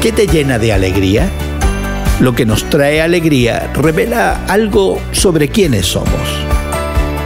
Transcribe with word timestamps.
¿Qué 0.00 0.12
te 0.12 0.26
llena 0.26 0.58
de 0.58 0.72
alegría? 0.72 1.30
Lo 2.20 2.34
que 2.34 2.46
nos 2.46 2.64
trae 2.70 3.02
alegría 3.02 3.70
revela 3.74 4.46
algo 4.46 4.98
sobre 5.12 5.50
quiénes 5.50 5.88
somos. 5.88 6.10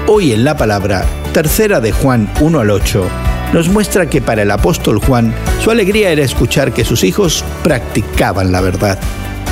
Hoy 0.08 0.32
en 0.32 0.42
la 0.42 0.56
palabra, 0.56 1.06
tercera 1.32 1.80
de 1.80 1.92
Juan 1.92 2.28
1 2.40 2.58
al 2.58 2.70
8, 2.72 3.06
nos 3.52 3.68
muestra 3.68 4.10
que 4.10 4.20
para 4.20 4.42
el 4.42 4.50
apóstol 4.50 4.98
Juan 4.98 5.32
su 5.62 5.70
alegría 5.70 6.10
era 6.10 6.24
escuchar 6.24 6.72
que 6.72 6.84
sus 6.84 7.04
hijos 7.04 7.44
practicaban 7.62 8.50
la 8.50 8.60
verdad. 8.60 8.98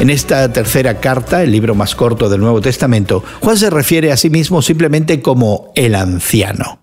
En 0.00 0.10
esta 0.10 0.52
tercera 0.52 0.98
carta, 0.98 1.44
el 1.44 1.52
libro 1.52 1.76
más 1.76 1.94
corto 1.94 2.28
del 2.28 2.40
Nuevo 2.40 2.60
Testamento, 2.60 3.22
Juan 3.40 3.56
se 3.56 3.70
refiere 3.70 4.10
a 4.10 4.16
sí 4.16 4.30
mismo 4.30 4.62
simplemente 4.62 5.22
como 5.22 5.70
el 5.76 5.94
anciano. 5.94 6.81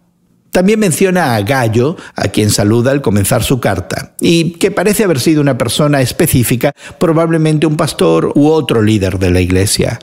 También 0.52 0.80
menciona 0.80 1.36
a 1.36 1.42
Gallo, 1.42 1.96
a 2.16 2.30
quien 2.30 2.50
saluda 2.50 2.92
al 2.92 3.02
comenzar 3.02 3.44
su 3.44 3.60
carta, 3.60 4.16
y 4.20 4.52
que 4.52 4.72
parece 4.72 5.04
haber 5.04 5.20
sido 5.20 5.42
una 5.42 5.58
persona 5.58 6.02
específica, 6.02 6.74
probablemente 7.00 7.68
un 7.68 7.78
pastor 7.78 8.32
u 8.36 8.48
otro 8.48 8.82
líder 8.82 9.20
de 9.20 9.32
la 9.32 9.42
iglesia. 9.42 10.00